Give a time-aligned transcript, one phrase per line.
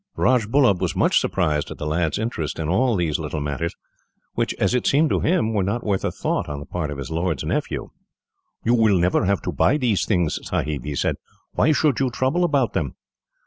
[0.17, 3.75] Rajbullub was much surprised at the lad's interest in all these little matters,
[4.33, 6.97] which, as it seemed to him, were not worth a thought on the part of
[6.97, 7.91] his lord's nephew.
[8.63, 11.17] "You will never have to buy these things, Sahib," he said.
[11.51, 12.95] "Why should you trouble about them?"